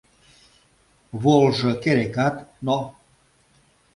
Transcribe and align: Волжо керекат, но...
Волжо 1.21 1.71
керекат, 1.83 2.35
но... 2.65 2.77